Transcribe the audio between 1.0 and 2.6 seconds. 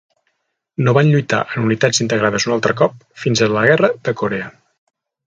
lluitar en unitats integrades un